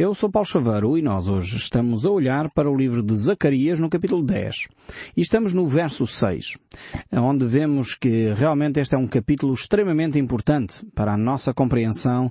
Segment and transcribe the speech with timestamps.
[0.00, 3.80] Eu sou Paulo Chaveiro e nós hoje estamos a olhar para o livro de Zacarias
[3.80, 4.68] no capítulo 10.
[5.16, 6.56] E estamos no verso 6,
[7.14, 12.30] onde vemos que realmente este é um capítulo extremamente importante para a nossa compreensão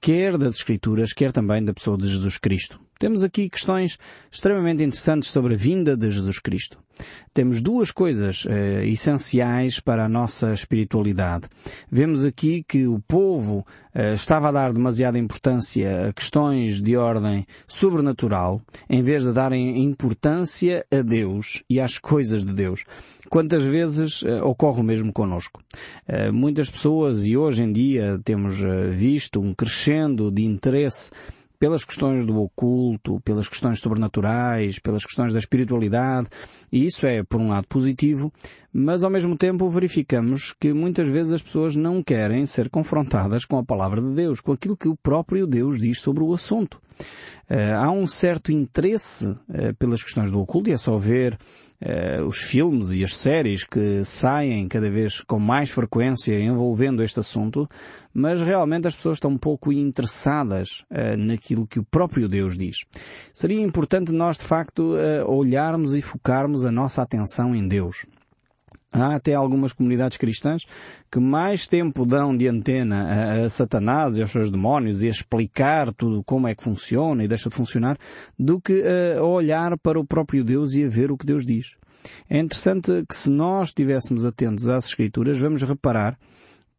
[0.00, 2.78] quer das Escrituras, quer também da pessoa de Jesus Cristo.
[2.98, 3.96] Temos aqui questões
[4.30, 6.78] extremamente interessantes sobre a vinda de Jesus Cristo.
[7.32, 11.46] Temos duas coisas eh, essenciais para a nossa espiritualidade.
[11.88, 13.64] Vemos aqui que o povo
[13.94, 19.84] eh, estava a dar demasiada importância a questões de ordem sobrenatural, em vez de darem
[19.84, 22.82] importância a Deus e às coisas de Deus.
[23.28, 25.60] Quantas vezes eh, ocorre o mesmo conosco?
[26.08, 31.12] Eh, muitas pessoas, e hoje em dia temos eh, visto um crescendo de interesse
[31.58, 36.28] pelas questões do oculto, pelas questões sobrenaturais, pelas questões da espiritualidade,
[36.70, 38.32] e isso é, por um lado, positivo,
[38.72, 43.58] mas ao mesmo tempo verificamos que muitas vezes as pessoas não querem ser confrontadas com
[43.58, 46.80] a palavra de Deus, com aquilo que o próprio Deus diz sobre o assunto.
[47.50, 51.38] Uh, há um certo interesse uh, pelas questões do oculto e é só ver
[51.80, 57.20] uh, os filmes e as séries que saem cada vez com mais frequência envolvendo este
[57.20, 57.66] assunto,
[58.12, 60.84] mas realmente as pessoas estão um pouco interessadas
[61.16, 62.78] naquilo que o próprio Deus diz.
[63.32, 64.94] Seria importante nós de facto
[65.26, 68.06] olharmos e focarmos a nossa atenção em Deus.
[68.90, 70.64] Há até algumas comunidades cristãs
[71.10, 75.10] que mais tempo dão de antena a, a, Satanás e aos seus demónios e a
[75.10, 77.98] explicar tudo como é que funciona e deixa de funcionar
[78.38, 78.82] do que
[79.16, 81.76] a olhar para o próprio Deus e a ver o que Deus diz.
[82.30, 86.18] É interessante que se nós estivéssemos atentos às Escrituras, vamos reparar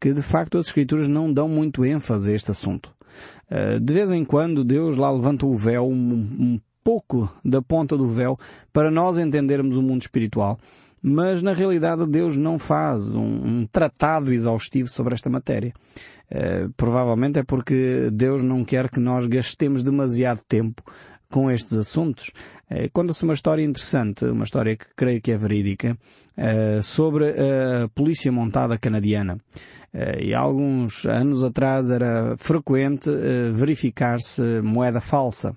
[0.00, 2.92] que de facto as Escrituras não dão muito ênfase a este assunto.
[3.50, 7.96] Eh, de vez em quando Deus lá levanta o véu, um, um pouco da ponta
[7.96, 8.38] do véu,
[8.72, 10.58] para nós entendermos o mundo espiritual
[11.02, 15.72] mas na realidade Deus não faz um, um tratado exaustivo sobre esta matéria.
[16.30, 20.82] Uh, provavelmente é porque Deus não quer que nós gastemos demasiado tempo
[21.28, 22.30] com estes assuntos.
[22.70, 25.96] Uh, Conta-se uma história interessante, uma história que creio que é verídica,
[26.36, 29.38] uh, sobre a polícia montada canadiana.
[30.20, 33.10] e há alguns anos atrás era frequente
[33.52, 35.52] verificar-se moeda falsa.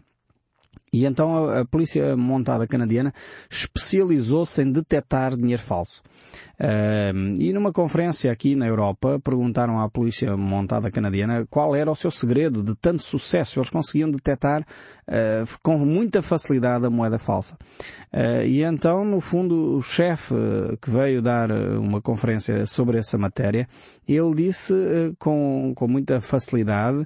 [0.94, 3.12] E então a, a polícia montada canadiana
[3.50, 6.04] especializou-se em detectar dinheiro falso.
[7.40, 12.10] E numa conferência aqui na Europa perguntaram à polícia montada canadiana qual era o seu
[12.10, 13.60] segredo de tanto sucesso.
[13.60, 17.58] Eles conseguiam detectar uh, com muita facilidade a moeda falsa.
[18.14, 20.34] Uh, e então, no fundo, o chefe
[20.82, 23.68] que veio dar uma conferência sobre essa matéria,
[24.08, 24.74] ele disse
[25.20, 27.06] com, com muita facilidade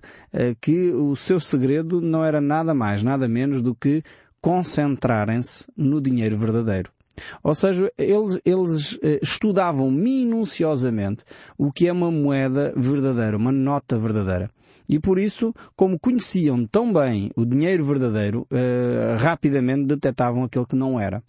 [0.61, 4.03] que o seu segredo não era nada mais, nada menos do que
[4.41, 6.96] concentrarem-se no dinheiro verdadeiro.
[7.43, 11.23] Ou seja, eles, eles eh, estudavam minuciosamente
[11.57, 14.49] o que é uma moeda verdadeira, uma nota verdadeira.
[14.89, 20.75] E por isso, como conheciam tão bem o dinheiro verdadeiro, eh, rapidamente detectavam aquele que
[20.75, 21.21] não era.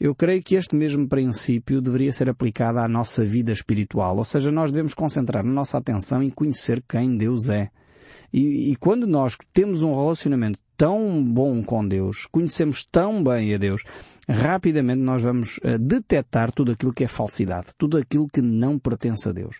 [0.00, 4.16] Eu creio que este mesmo princípio deveria ser aplicado à nossa vida espiritual.
[4.16, 7.68] Ou seja, nós devemos concentrar a nossa atenção em conhecer quem Deus é.
[8.32, 13.58] E, e, quando nós temos um relacionamento tão bom com Deus, conhecemos tão bem a
[13.58, 13.82] Deus,
[14.28, 19.28] rapidamente nós vamos uh, detectar tudo aquilo que é falsidade, tudo aquilo que não pertence
[19.28, 19.56] a Deus.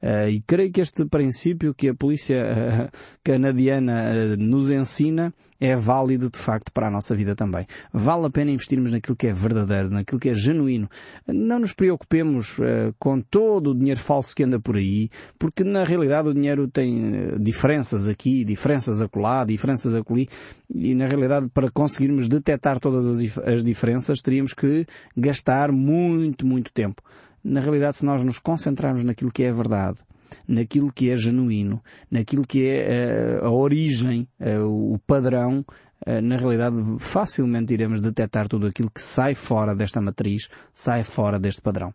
[0.00, 6.30] Uh, e creio que este princípio que a polícia uh, canadiana nos ensina é válido
[6.30, 7.66] de facto para a nossa vida também.
[7.92, 10.88] Vale a pena investirmos naquilo que é verdadeiro, naquilo que é genuíno.
[11.24, 12.56] Não nos preocupemos
[12.98, 17.38] com todo o dinheiro falso que anda por aí, porque na realidade o dinheiro tem
[17.38, 20.28] diferenças aqui, diferenças acolá, diferenças acolhi,
[20.68, 24.86] e na realidade para conseguirmos detectar todas as, as diferenças teríamos que
[25.16, 27.00] gastar muito, muito tempo.
[27.42, 29.98] Na realidade, se nós nos concentrarmos naquilo que é a verdade,
[30.46, 35.64] naquilo que é genuíno, naquilo que é uh, a origem, uh, o padrão,
[36.06, 41.38] uh, na realidade facilmente iremos detectar tudo aquilo que sai fora desta matriz, sai fora
[41.38, 41.92] deste padrão.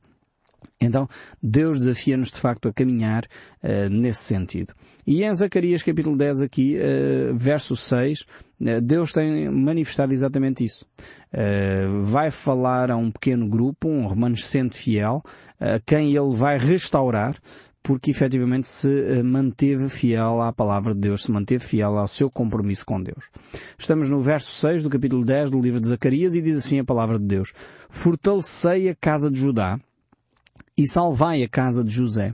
[0.79, 1.07] Então,
[1.41, 3.25] Deus desafia-nos de facto a caminhar
[3.63, 4.73] uh, nesse sentido.
[5.06, 10.85] E em Zacarias capítulo 10 aqui, uh, verso 6, uh, Deus tem manifestado exatamente isso.
[12.02, 15.23] vai falar a um pequeno grupo, um remanescente fiel,
[15.59, 17.37] a quem ele vai restaurar,
[17.81, 22.85] porque efetivamente se manteve fiel à palavra de Deus, se manteve fiel ao seu compromisso
[22.85, 23.29] com Deus.
[23.79, 26.84] Estamos no verso 6 do capítulo 10 do livro de Zacarias e diz assim a
[26.84, 27.53] palavra de Deus.
[27.90, 29.79] Fortalecei a casa de Judá,
[30.78, 32.34] e salvai a casa de José.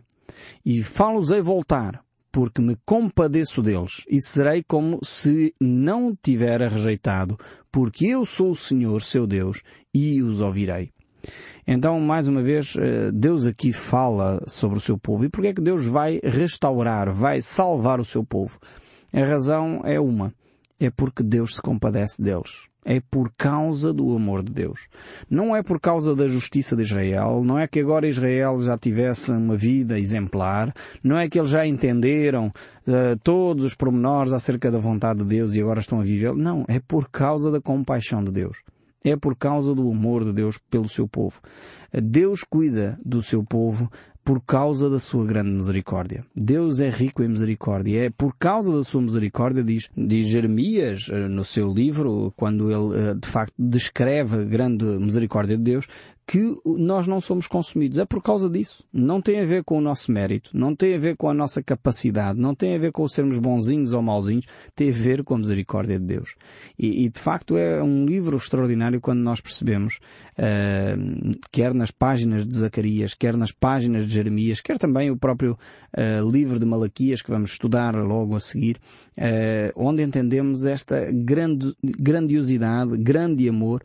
[0.65, 7.37] E falo-os-ei voltar, porque me compadeço deles, e serei como se não tivera rejeitado,
[7.71, 9.61] porque eu sou o Senhor, seu Deus,
[9.93, 10.91] e os ouvirei.
[11.65, 15.23] Então, mais uma vez, eh, Deus aqui fala sobre o seu povo.
[15.23, 18.59] E porque é que Deus vai restaurar, vai salvar o seu povo?
[19.13, 20.33] A razão é uma
[20.79, 22.67] é porque Deus se compadece deles.
[22.85, 24.87] É por causa do amor de Deus.
[25.29, 29.31] Não é por causa da justiça de Israel, não é que agora Israel já tivesse
[29.31, 34.79] uma vida exemplar, não é que eles já entenderam uh, todos os pormenores acerca da
[34.79, 36.33] vontade de Deus e agora estão a viver.
[36.35, 38.57] Não, é por causa da compaixão de Deus.
[39.03, 41.41] É por causa do amor de Deus pelo seu povo.
[41.91, 43.91] Deus cuida do seu povo
[44.23, 46.25] por causa da sua grande misericórdia.
[46.35, 48.05] Deus é rico em misericórdia.
[48.05, 53.09] É por causa da sua misericórdia, diz, diz Jeremias eh, no seu livro, quando ele
[53.09, 55.87] eh, de facto descreve a grande misericórdia de Deus,
[56.25, 57.97] que nós não somos consumidos.
[57.97, 58.85] É por causa disso.
[58.91, 61.61] Não tem a ver com o nosso mérito, não tem a ver com a nossa
[61.61, 65.37] capacidade, não tem a ver com sermos bonzinhos ou mauzinhos, tem a ver com a
[65.37, 66.35] misericórdia de Deus.
[66.77, 69.99] E, e de facto é um livro extraordinário quando nós percebemos,
[70.37, 75.57] uh, quer nas páginas de Zacarias, quer nas páginas de Jeremias, quer também o próprio
[75.97, 78.77] uh, livro de Malaquias que vamos estudar logo a seguir,
[79.17, 83.83] uh, onde entendemos esta grande, grandiosidade, grande amor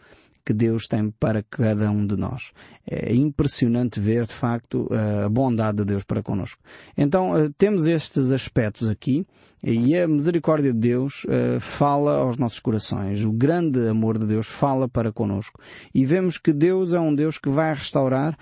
[0.49, 2.53] que Deus tem para cada um de nós.
[2.91, 4.89] É impressionante ver, de facto,
[5.25, 6.62] a bondade de Deus para connosco.
[6.97, 9.27] Então, eh, temos estes aspectos aqui
[9.62, 13.23] e a misericórdia de Deus eh, fala aos nossos corações.
[13.27, 15.61] O grande amor de Deus fala para connosco.
[15.95, 18.35] E vemos que Deus é um Deus que vai restaurar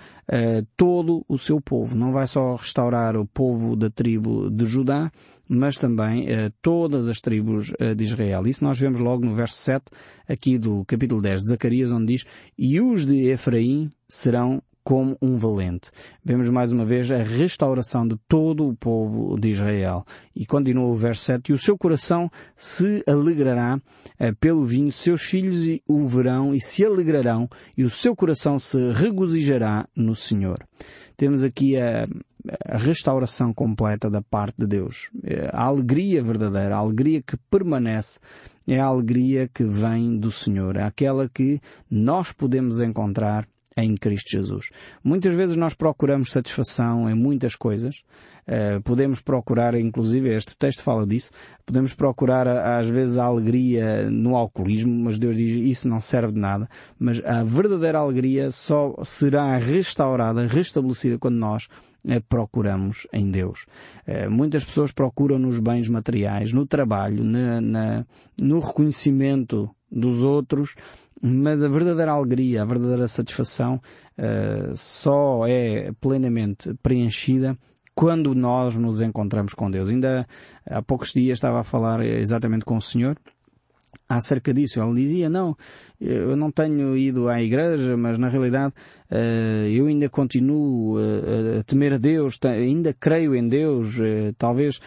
[0.75, 1.95] todo o seu povo.
[1.95, 5.09] Não vai só restaurar o povo da tribo de Judá,
[5.47, 8.47] mas também uh, todas as tribos uh, de Israel.
[8.47, 9.85] Isso nós vemos logo no verso 7
[10.27, 12.25] aqui do capítulo 10 de Zacarias, onde diz,
[12.57, 15.91] e os de Efraim serão como um valente.
[16.23, 20.05] Vemos mais uma vez a restauração de todo o povo de Israel.
[20.33, 23.81] E continua o verso 7, e o seu coração se alegrará
[24.17, 25.59] eh, pelo vinho, seus filhos
[25.89, 30.65] o verão e se alegrarão, e o seu coração se regozijará no Senhor.
[31.17, 32.07] Temos aqui a,
[32.65, 35.09] a restauração completa da parte de Deus.
[35.23, 38.19] Eh, a alegria verdadeira, a alegria que permanece,
[38.67, 44.31] é a alegria que vem do Senhor, é aquela que nós podemos encontrar em Cristo
[44.31, 44.71] Jesus.
[45.03, 48.03] Muitas vezes nós procuramos satisfação em muitas coisas.
[48.47, 51.31] Uh, podemos procurar, inclusive, este texto fala disso,
[51.65, 56.39] podemos procurar às vezes a alegria no alcoolismo, mas Deus diz isso não serve de
[56.39, 56.67] nada.
[56.97, 61.65] Mas a verdadeira alegria só será restaurada, restabelecida quando nós
[62.05, 63.65] uh, procuramos em Deus.
[64.07, 68.05] Uh, muitas pessoas procuram nos bens materiais, no trabalho, na, na,
[68.39, 70.75] no reconhecimento dos outros,
[71.21, 73.81] mas a verdadeira alegria, a verdadeira satisfação
[74.17, 77.57] uh, só é plenamente preenchida
[77.95, 79.89] quando nós nos encontramos com Deus.
[79.89, 80.27] Ainda
[80.69, 83.17] há poucos dias estava a falar exatamente com o Senhor
[84.07, 84.79] acerca disso.
[84.79, 85.57] Ele dizia, não,
[85.99, 88.73] eu não tenho ido à igreja, mas na realidade
[89.11, 93.97] uh, eu ainda continuo uh, a temer a Deus, ainda creio em Deus,
[94.37, 94.79] talvez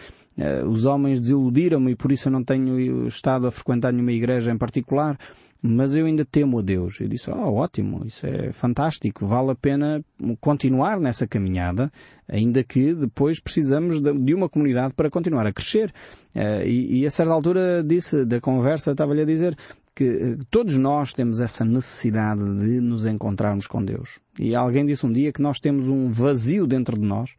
[0.67, 4.57] os homens desiludiram-me e por isso eu não tenho estado a frequentar nenhuma igreja em
[4.57, 5.17] particular,
[5.61, 6.99] mas eu ainda temo a Deus.
[6.99, 10.03] Eu disse, oh, ótimo, isso é fantástico, vale a pena
[10.39, 11.91] continuar nessa caminhada,
[12.27, 15.93] ainda que depois precisamos de uma comunidade para continuar a crescer.
[16.35, 19.55] Uh, e, e, a certa altura disse, da conversa, estava-lhe a dizer
[19.93, 24.19] que uh, todos nós temos essa necessidade de nos encontrarmos com Deus.
[24.39, 27.35] E alguém disse um dia que nós temos um vazio dentro de nós,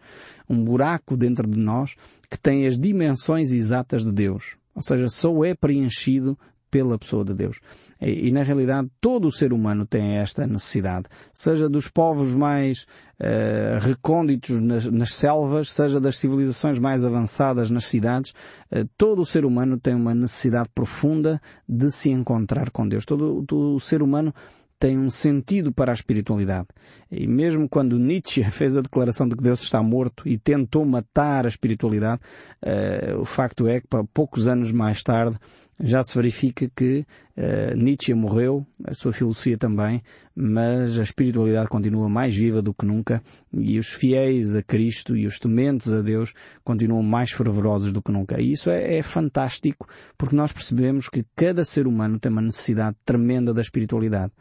[0.49, 1.95] um buraco dentro de nós,
[2.31, 4.57] que tem as dimensões exatas de Deus.
[4.75, 6.39] Ou seja, só é preenchido
[6.73, 7.61] pela pessoa de Deus.
[8.01, 12.87] E, e, na realidade todo o ser humano tem esta necessidade, seja dos povos mais
[13.21, 18.31] uh, recônditos nas, nas, selvas, seja das civilizações mais avançadas nas cidades,
[18.73, 23.05] uh, todo o ser humano tem uma necessidade profunda de se encontrar com Deus.
[23.05, 24.35] Todo, todo o ser humano
[24.83, 26.67] tem um sentido para a espiritualidade.
[27.09, 31.47] E mesmo quando Nietzsche fez a declaração de que Deus está morto e tentou matar
[31.47, 32.21] a espiritualidade,
[32.65, 35.39] uh, o facto é que poucos anos mais tarde
[35.79, 40.03] já se verifica que uh, Nietzsche morreu, a sua filosofia também,
[40.35, 43.23] mas a espiritualidade continua mais viva do que nunca
[43.53, 46.35] e os fiéis a Cristo e os tementes a Deus
[46.65, 48.41] continuam mais fervorosos do que nunca.
[48.41, 49.87] E isso é, é fantástico
[50.19, 54.33] porque nós percebemos que cada ser humano tem uma necessidade tremenda da espiritualidade.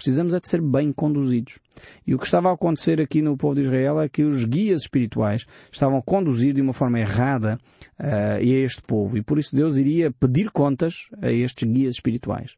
[0.00, 1.58] Precisamos é de ser bem conduzidos.
[2.06, 4.80] E o que estava a acontecer aqui no povo de Israel é que os guias
[4.80, 7.58] espirituais estavam conduzidos de uma forma errada
[7.98, 9.18] uh, a este povo.
[9.18, 12.56] E por isso Deus iria pedir contas a estes guias espirituais.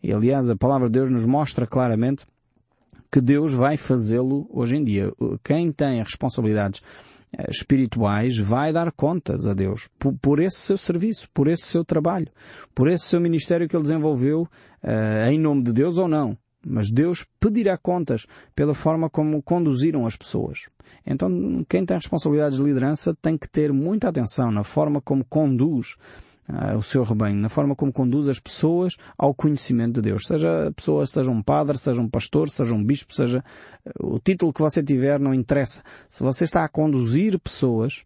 [0.00, 2.26] E aliás, a palavra de Deus nos mostra claramente
[3.10, 5.12] que Deus vai fazê-lo hoje em dia.
[5.42, 6.80] Quem tem responsabilidades
[7.36, 11.84] eh, espirituais vai dar contas a Deus por, por, esse seu serviço, por esse seu
[11.84, 12.28] trabalho,
[12.72, 16.90] por esse seu ministério que ele desenvolveu uh, em nome de Deus ou não mas
[16.90, 20.68] Deus pedirá contas pela forma como conduziram as pessoas.
[21.06, 25.96] Então, quem tem responsabilidades de liderança tem que ter muita atenção na forma como conduz
[26.48, 30.26] uh, o seu rebanho, na forma como conduz as pessoas ao conhecimento de Deus.
[30.26, 33.44] Seja pessoa, seja um padre, seja um pastor, seja um bispo, seja
[34.00, 35.82] uh, o título que você tiver, não interessa.
[36.08, 38.04] Se você está a conduzir pessoas,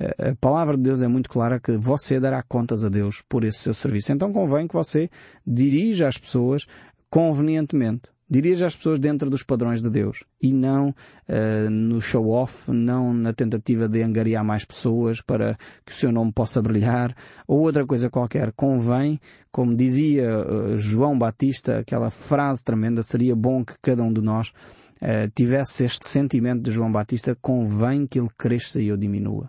[0.00, 3.58] a palavra de Deus é muito clara que você dará contas a Deus por esse
[3.58, 4.12] seu serviço.
[4.12, 5.10] Então convém que você
[5.44, 6.66] dirija as pessoas
[7.10, 8.02] convenientemente.
[8.30, 13.32] Dirija as pessoas dentro dos padrões de Deus e não uh, no show-off, não na
[13.32, 18.10] tentativa de angariar mais pessoas para que o seu nome possa brilhar ou outra coisa
[18.10, 18.52] qualquer.
[18.52, 19.18] Convém,
[19.50, 24.48] como dizia uh, João Batista, aquela frase tremenda, seria bom que cada um de nós
[25.00, 29.48] uh, tivesse este sentimento de João Batista, convém que ele cresça e eu diminua.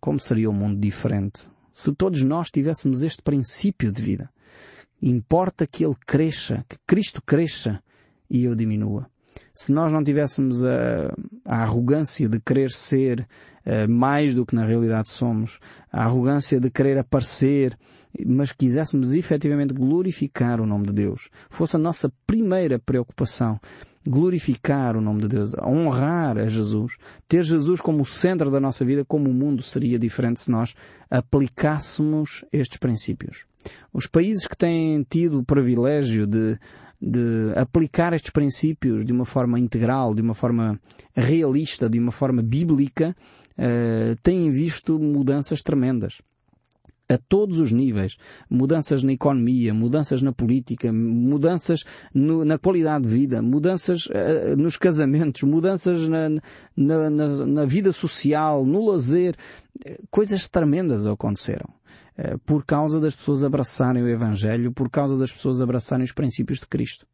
[0.00, 4.30] Como seria um mundo diferente se todos nós tivéssemos este princípio de vida?
[5.02, 7.82] Importa que ele cresça, que Cristo cresça
[8.28, 9.06] e eu diminua.
[9.54, 11.12] Se nós não tivéssemos a,
[11.44, 13.26] a arrogância de querer ser
[13.66, 15.58] uh, mais do que na realidade somos,
[15.92, 17.76] a arrogância de querer aparecer,
[18.26, 23.60] mas quiséssemos efetivamente glorificar o nome de Deus, fosse a nossa primeira preocupação,
[24.06, 26.96] glorificar o nome de Deus, honrar a Jesus,
[27.28, 30.74] ter Jesus como o centro da nossa vida, como o mundo seria diferente se nós
[31.10, 33.49] aplicássemos estes princípios.
[33.92, 36.58] Os países que têm tido o privilégio de,
[37.00, 40.78] de aplicar estes princípios de uma forma integral, de uma forma
[41.14, 43.16] realista, de uma forma bíblica,
[43.58, 46.20] uh, têm visto mudanças tremendas
[47.08, 48.16] a todos os níveis.
[48.48, 51.82] Mudanças na economia, mudanças na política, mudanças
[52.14, 56.28] no, na qualidade de vida, mudanças uh, nos casamentos, mudanças na,
[56.76, 59.34] na, na, na, vida social, no lazer.
[60.10, 61.79] Coisas tremendas aconteceram.
[62.18, 66.58] Uh, por causa das pessoas abraçarem o Evangelho, por causa das pessoas abraçarem os princípios
[66.58, 67.06] de Cristo.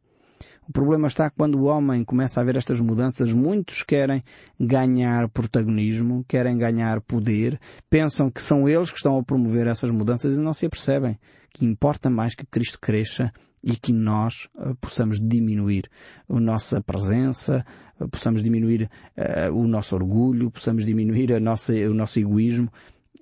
[0.69, 4.23] O problema está quando o homem começa a ver estas mudanças, muitos querem
[4.59, 10.37] ganhar protagonismo, querem ganhar poder, pensam que são eles que estão a promover essas mudanças
[10.37, 11.17] e não se apercebem
[11.57, 13.33] que importa mais que Cristo cresça
[13.65, 15.89] e que nós uh, possamos diminuir
[16.29, 17.65] a nossa presença,
[17.99, 22.71] uh, possamos diminuir uh, o nosso orgulho, possamos diminuir a nossa, o nosso egoísmo.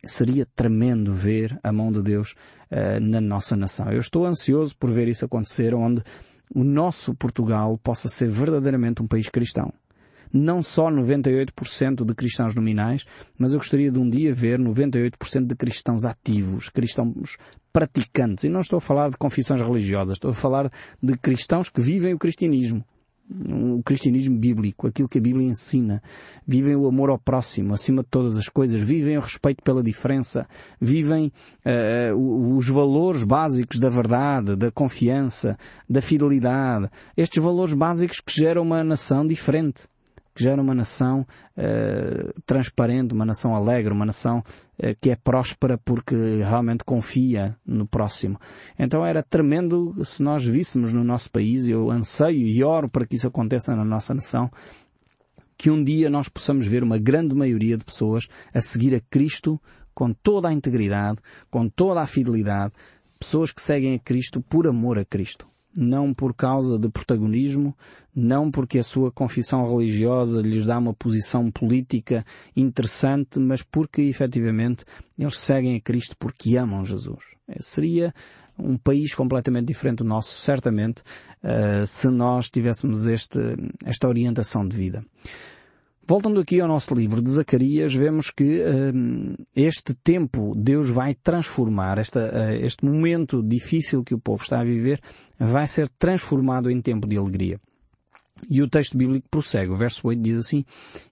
[0.06, 2.34] Seria tremendo ver a mão de Deus
[3.00, 3.90] na nossa nação.
[3.90, 6.02] Eu estou ansioso por ver isso acontecer, onde
[6.54, 9.73] o nosso Portugal possa ser verdadeiramente um país cristão.
[10.32, 13.04] Não só 98% de cristãos nominais,
[13.38, 17.37] mas eu gostaria de um dia ver 98% de cristãos ativos, cristãos
[17.73, 18.44] praticantes.
[18.44, 20.70] E não estou a falar de confissões religiosas, estou a falar
[21.00, 22.84] de cristãos que vivem o cristianismo
[23.31, 26.02] o cristianismo bíblico, aquilo que a Bíblia ensina.
[26.47, 28.81] Vivem o amor ao próximo, acima de todas as coisas.
[28.81, 30.47] Vivem o respeito pela diferença.
[30.81, 31.33] Vivem
[31.64, 36.90] uh, os valores básicos da verdade, da confiança, da fidelidade.
[37.16, 39.88] Estes valores básicos que geram uma nação diferente
[40.35, 41.26] que gera uma nação
[41.57, 47.87] uh, transparente, uma nação alegre, uma nação uh, que é próspera porque realmente confia no
[47.87, 48.38] próximo.
[48.79, 53.14] Então era tremendo se nós víssemos no nosso país, eu anseio e oro para que
[53.14, 54.50] isso aconteça na nossa nação,
[55.57, 59.61] que um dia nós possamos ver uma grande maioria de pessoas a seguir a Cristo
[59.95, 62.73] com toda a integridade, com toda a fidelidade,
[63.21, 67.76] pessoas que seguem a Cristo por amor a Cristo não por causa de protagonismo,
[68.14, 72.25] não porque a sua confissão religiosa lhes dá uma posição política
[72.57, 74.85] interessante, mas porque efetivamente
[75.19, 77.25] eles seguem a Cristo porque amam Jesus.
[77.49, 78.14] É, seria
[78.59, 81.02] um país completamente diferente do nosso, certamente,
[81.43, 83.38] uh, se nós tivéssemos este,
[83.85, 85.04] esta orientação de vida.
[86.06, 91.96] Voltando aqui ao nosso livro de Zacarias, vemos que uh, este tempo Deus vai transformar,
[91.96, 95.00] esta, uh, este momento difícil que o povo está a viver,
[95.38, 97.58] vai ser transformado em tempo de alegria.
[98.50, 100.62] E o texto bíblico prossegue, o verso 8 diz assim,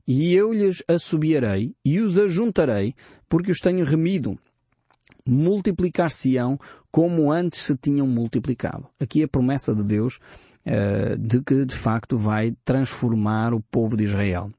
[0.07, 2.95] E eu lhes assobiarei e os ajuntarei,
[3.31, 4.39] porque os tenho remido.
[5.27, 6.59] Multiplicar-se-ão
[6.91, 8.87] como antes se tinham multiplicado.
[9.01, 10.19] Aqui a promessa de Deus
[10.67, 14.53] uh, de que de facto vai transformar o povo de Israel.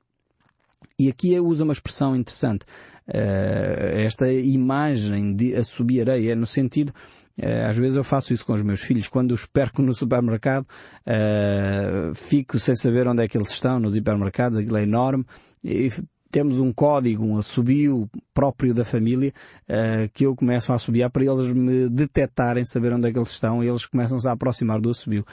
[1.00, 2.66] E aqui usa uma expressão interessante.
[3.08, 6.94] Uh, esta imagem de assobiarei é no sentido
[7.38, 9.08] Uh, às vezes eu faço isso com os meus filhos.
[9.08, 10.66] Quando os perco no supermercado,
[11.08, 15.26] uh, fico sem saber onde é que eles estão nos hipermercados, aquilo é enorme,
[15.64, 15.90] e
[16.32, 19.34] temos um código, um assobio próprio da família,
[19.70, 23.32] uh, que eu começo a assobiar para eles me detectarem, saber onde é que eles
[23.32, 25.26] estão, e eles começam-se a aproximar do assobio.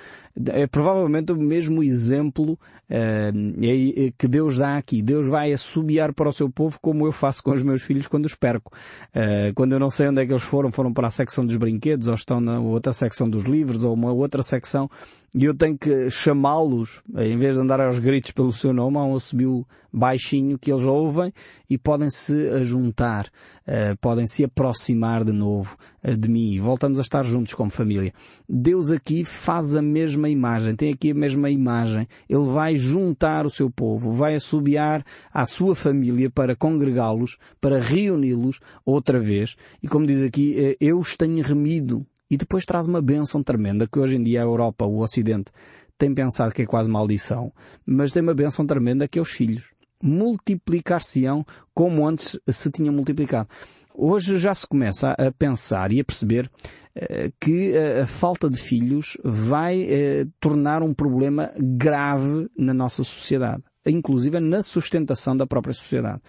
[0.47, 5.03] É provavelmente o mesmo exemplo uh, que Deus dá aqui.
[5.03, 8.27] Deus vai assobiar para o seu povo como eu faço com os meus filhos quando
[8.27, 8.73] os perco.
[9.09, 11.57] Uh, quando eu não sei onde é que eles foram, foram para a secção dos
[11.57, 14.91] brinquedos, ou estão na outra secção dos livros, ou uma outra secção,
[15.35, 19.05] e eu tenho que chamá-los, em vez de andar aos gritos pelo seu nome, há
[19.05, 21.33] um assobio baixinho que eles ouvem
[21.69, 27.03] e podem se juntar, uh, podem se aproximar de novo uh, de mim voltamos a
[27.03, 28.13] estar juntos como família.
[28.49, 32.07] Deus aqui faz a mesma imagem, tem aqui a mesma imagem.
[32.29, 38.61] Ele vai juntar o seu povo, vai assobiar à sua família para congregá-los, para reuni-los
[38.85, 39.57] outra vez.
[39.83, 42.07] E como diz aqui, eu os tenho remido.
[42.31, 45.51] E depois traz uma bênção tremenda que hoje em dia a Europa, o Ocidente,
[45.99, 47.53] tem pensado que é quase maldição,
[47.85, 49.65] mas tem uma bênção tremenda que é os filhos.
[50.03, 53.49] Multiplicar-se-ão como antes se tinha multiplicado.
[53.95, 56.51] Hoje já se começa a pensar e a perceber
[56.95, 63.63] eh, que a falta de filhos vai eh, tornar um problema grave na nossa sociedade
[63.87, 66.21] inclusive na sustentação da própria sociedade.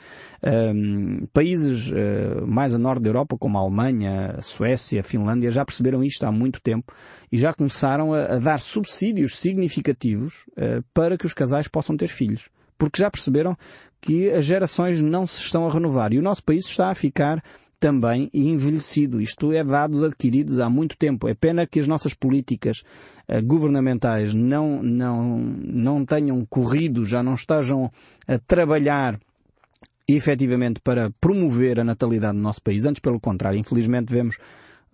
[0.43, 5.51] Um, países uh, mais a norte da Europa, como a Alemanha, a Suécia, a Finlândia,
[5.51, 6.93] já perceberam isto há muito tempo
[7.31, 12.07] e já começaram a, a dar subsídios significativos uh, para que os casais possam ter
[12.07, 12.49] filhos.
[12.81, 13.55] Porque já perceberam
[14.01, 17.43] que as gerações não se estão a renovar e o nosso país está a ficar
[17.79, 19.21] também envelhecido.
[19.21, 21.27] Isto é dados adquiridos há muito tempo.
[21.27, 22.81] É pena que as nossas políticas
[23.29, 27.91] uh, governamentais não, não, não tenham corrido, já não estejam
[28.27, 29.19] a trabalhar
[30.07, 32.83] efetivamente para promover a natalidade no nosso país.
[32.83, 34.38] Antes, pelo contrário, infelizmente vemos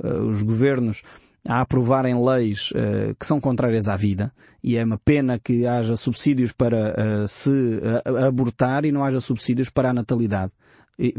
[0.03, 1.03] uh, os governos
[1.45, 4.31] a aprovarem leis uh, que são contrárias à vida
[4.63, 9.19] e é uma pena que haja subsídios para uh, se uh, abortar e não haja
[9.19, 10.53] subsídios para a natalidade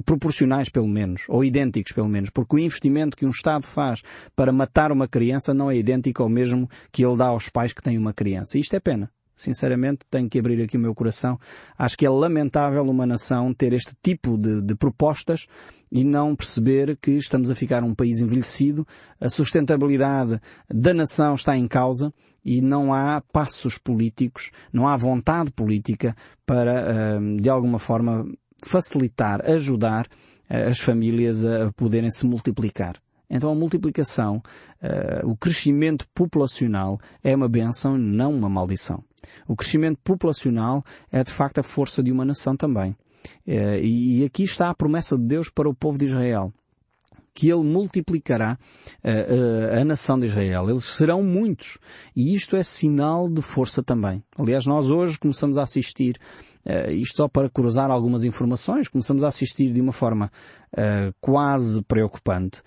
[0.05, 4.03] proporcionais pelo menos, ou idênticos pelo menos, porque o investimento que um Estado faz
[4.35, 7.81] para matar uma criança não é idêntico ao mesmo que ele dá aos pais que
[7.81, 8.59] têm uma criança.
[8.59, 9.09] E isto é pena.
[9.39, 11.39] Sinceramente, tenho que abrir aqui o meu coração.
[11.79, 15.47] Acho que é lamentável uma nação ter este tipo de, de, propostas
[15.93, 18.85] e não perceber que estamos a ficar um país envelhecido,
[19.21, 22.13] a sustentabilidade da nação está em causa
[22.45, 28.27] e não há passos políticos, não há vontade política para, eh, de alguma forma,
[28.61, 30.09] facilitar, ajudar
[30.51, 32.97] eh, as famílias a poderem se multiplicar.
[33.31, 34.43] Então a multiplicação,
[34.83, 39.05] uh, o crescimento populacional é uma benção, não uma maldição.
[39.47, 42.97] O crescimento populacional é de facto a força de uma nação também.
[43.47, 46.53] Uh, e aqui está a promessa de Deus para o povo de Israel
[47.39, 48.59] que ele multiplicará
[49.05, 50.69] uh, uh, a nação de Israel.
[50.69, 51.79] Eles serão muitos.
[52.17, 54.25] E isto é sinal de força também.
[54.37, 56.19] Aliás, nós hoje começamos a assistir,
[56.67, 60.33] uh, isto só para cruzar algumas informações, começamos a assistir de uma forma
[61.21, 62.61] quase preocupante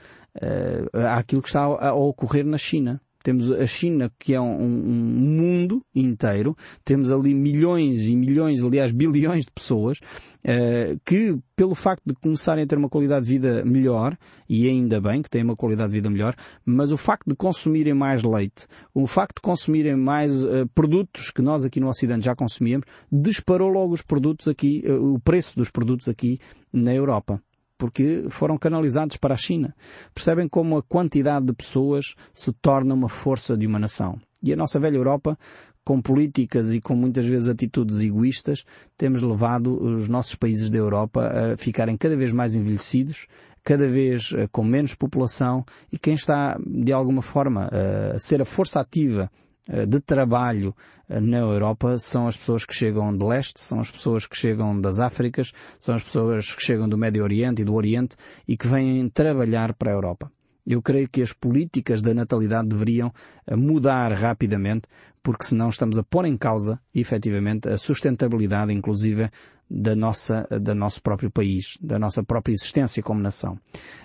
[1.15, 2.99] àquilo que está a, a ocorrer na China.
[3.23, 6.55] Temos a China, que é um, um, mundo inteiro.
[6.83, 12.63] Temos ali milhões e milhões, aliás, bilhões de pessoas uh, que, pelo facto de começarem
[12.63, 14.17] a ter uma qualidade de vida melhor,
[14.49, 17.93] e ainda bem que têm uma qualidade de vida melhor, mas o facto de consumirem
[17.93, 22.35] mais leite, o facto de consumirem mais uh, produtos que nós aqui no Ocidente já
[22.35, 26.39] consumíamos, disparou logo os produtos aqui, uh, o preço dos produtos aqui
[26.73, 27.41] na Europa
[27.81, 29.75] porque foram canalizados para a China.
[30.13, 34.19] Percebem como a quantidade de pessoas se torna uma força de uma nação.
[34.43, 35.35] E a nossa velha Europa,
[35.83, 38.65] com políticas e com muitas vezes atitudes egoístas,
[38.95, 43.25] temos levado os nossos países da Europa a ficarem cada vez mais envelhecidos,
[43.63, 47.67] cada vez eh, com menos população e quem está de alguma forma
[48.13, 50.75] a ser a força ativa eh, de trabalho
[51.07, 54.79] eh, na Europa são as pessoas que chegam de leste, são as pessoas que chegam
[54.79, 58.15] das Áfricas, são as pessoas que chegam do Médio Oriente e do Oriente
[58.47, 60.31] e que vêm trabalhar para a Europa.
[60.65, 63.11] Eu creio que as políticas da natalidade deveriam
[63.45, 64.87] eh, mudar rapidamente,
[65.23, 69.29] porque senão estamos a pôr em causa, efetivamente, a sustentabilidade, inclusive,
[69.69, 73.57] da nossa, da nosso próprio país, da nossa própria existência como nação.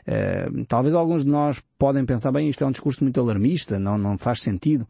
[0.06, 3.98] Uh, talvez alguns de nós podem pensar, bem, isto é um discurso muito alarmista, não,
[3.98, 4.86] não faz sentido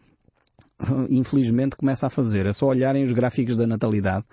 [1.11, 2.47] infelizmente começa a fazer.
[2.47, 4.25] É só olharem os gráficos da natalidade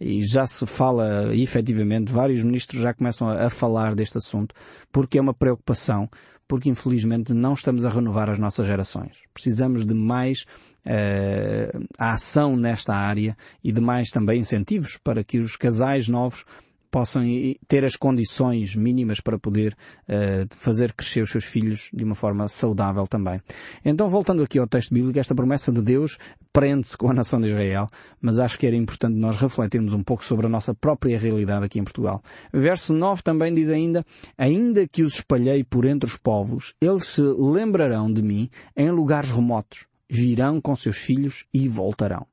[0.00, 4.54] e já se fala efetivamente, vários ministros já começam a, a falar deste assunto,
[4.92, 6.08] porque é uma preocupação,
[6.46, 9.18] porque infelizmente não estamos a renovar as nossas gerações.
[9.34, 10.46] Precisamos de mais
[10.86, 16.44] uh, ação nesta área e de mais também incentivos para que os casais novos
[16.90, 17.22] possam
[17.66, 19.76] ter as condições mínimas para poder
[20.08, 23.40] uh, fazer crescer os seus filhos de uma forma saudável também.
[23.84, 26.18] Então, voltando aqui ao texto bíblico, esta promessa de Deus
[26.52, 27.88] prende-se com a nação de Israel,
[28.20, 31.78] mas acho que era importante nós refletirmos um pouco sobre a nossa própria realidade aqui
[31.78, 32.22] em Portugal.
[32.52, 34.04] Verso 9 também diz ainda,
[34.36, 39.30] ainda que os espalhei por entre os povos, eles se lembrarão de mim em lugares
[39.30, 42.26] remotos, virão com seus filhos e voltarão.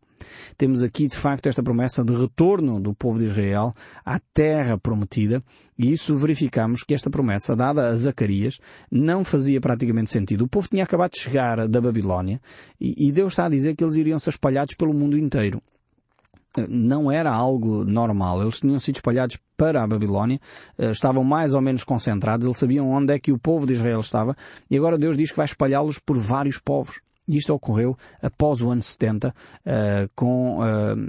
[0.57, 3.73] Temos aqui, de facto, esta promessa de retorno do povo de Israel
[4.05, 5.41] à terra prometida,
[5.77, 8.59] e isso verificamos que esta promessa, dada a Zacarias,
[8.91, 10.45] não fazia praticamente sentido.
[10.45, 12.39] O povo tinha acabado de chegar da Babilónia,
[12.79, 15.61] e Deus está a dizer que eles iriam ser espalhados pelo mundo inteiro.
[16.69, 18.41] não era algo normal.
[18.41, 20.39] Eles tinham sido espalhados para a Babilónia,
[20.77, 24.35] estavam mais ou menos concentrados, eles sabiam onde é que o povo de Israel estava,
[24.69, 26.99] e agora Deus diz que vai espalhá-los por vários povos.
[27.27, 29.33] Isto ocorreu após o ano 70, uh,
[30.15, 30.63] com uh,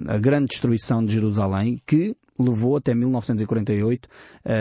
[0.09, 4.09] a grande destruição de Jerusalém, que levou até 1948,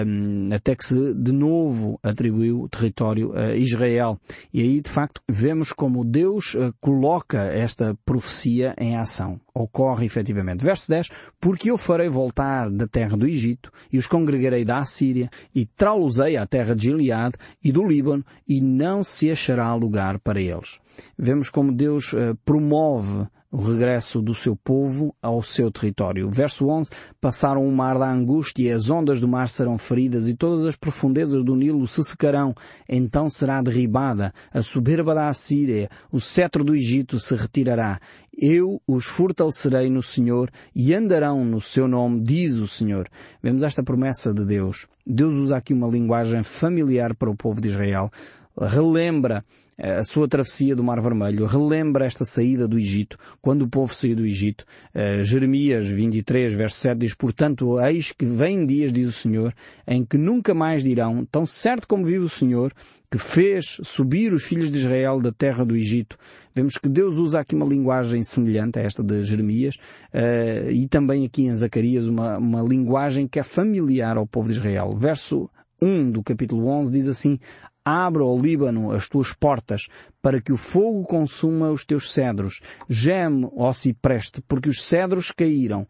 [0.08, 4.20] um, até que se de novo atribuiu o território a Israel.
[4.54, 9.40] E aí, de facto, vemos como Deus uh, coloca esta profecia em ação.
[9.54, 10.64] Ocorre efetivamente.
[10.64, 11.10] Verso 10,
[11.40, 16.38] porque eu farei voltar da terra do Egito e os congregarei da Assíria e trá-los-ei
[16.38, 20.80] à terra de Gileade e do Líbano e não se achará lugar para eles.
[21.18, 26.30] Vemos como Deus uh, promove o regresso do seu povo ao seu território.
[26.30, 26.90] Verso 11,
[27.22, 31.44] passaram o mar da angústia as ondas do mar serão feridas e todas as profundezas
[31.44, 32.54] do Nilo se secarão.
[32.88, 38.00] Então será derribada a soberba da Assíria, o cetro do Egito se retirará.
[38.38, 43.08] Eu os fortalecerei no Senhor e andarão no seu nome, diz o Senhor.
[43.42, 44.88] Vemos esta promessa de Deus.
[45.08, 48.12] Deus usa aqui uma linguagem familiar para o povo de Israel
[48.60, 49.44] relembra
[49.78, 54.16] a sua travessia do Mar Vermelho, relembra esta saída do Egito, quando o povo saiu
[54.16, 54.66] do Egito.
[54.94, 59.54] Uh, Jeremias 23, verso 7 diz, Portanto, eis que vem dias, diz o Senhor,
[59.86, 62.72] em que nunca mais dirão, tão certo como vive o Senhor,
[63.12, 66.18] que fez subir os filhos de Israel da terra do Egito.
[66.54, 69.76] Vemos que Deus usa aqui uma linguagem semelhante a esta de Jeremias
[70.14, 74.56] uh, e também aqui em Zacarias uma, uma linguagem que é familiar ao povo de
[74.56, 74.96] Israel.
[74.98, 75.50] Verso
[75.82, 77.38] 1 do capítulo 11 diz assim,
[77.88, 79.88] Abra, ao Líbano, as tuas portas,
[80.20, 82.62] para que o fogo consuma os teus cedros.
[82.90, 85.88] Geme, ó cipreste, porque os cedros caíram,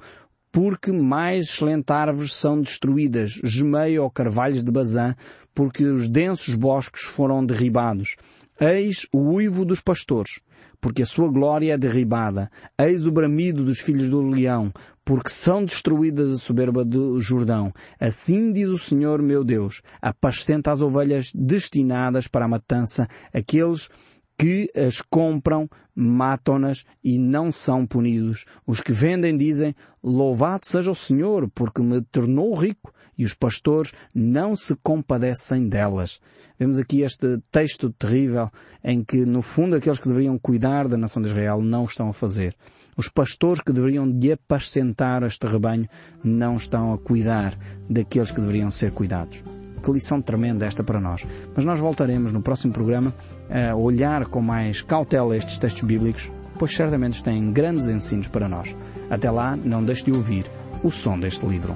[0.52, 3.40] porque mais excelentes árvores são destruídas.
[3.46, 5.16] Gemei, ó carvalhos de Bazã,
[5.54, 8.18] porque os densos bosques foram derribados.
[8.60, 10.42] Eis o uivo dos pastores,
[10.86, 12.48] porque a sua glória é derribada.
[12.78, 14.72] Eis o bramido dos filhos do leão,
[15.04, 17.74] porque são destruídas a soberba do Jordão.
[18.00, 23.90] Assim diz o Senhor meu Deus, apascenta as ovelhas destinadas para a matança, aqueles
[24.38, 28.46] que as compram, matam-nas e não são punidos.
[28.68, 33.92] Os que vendem dizem, louvado seja o Senhor, porque me tornou rico e os pastores
[34.14, 36.20] não se compadecem delas.
[36.58, 38.50] Vemos aqui este texto terrível
[38.84, 42.14] em que, no fundo, aqueles que deveriam cuidar da nação de Israel não estão a
[42.14, 42.56] fazer.
[42.96, 45.88] Os pastores que deveriam de apacentar este rebanho
[46.24, 47.58] não estão a cuidar
[47.90, 49.44] daqueles que deveriam ser cuidados.
[49.84, 51.26] Que lição tremenda esta para nós.
[51.54, 53.14] Mas nós voltaremos no próximo programa
[53.50, 58.76] a olhar com mais cautela estes textos bíblicos, pois certamente têm grandes ensinos para nós.
[59.10, 60.46] Até lá, não deixe de ouvir
[60.82, 61.76] o som deste livro.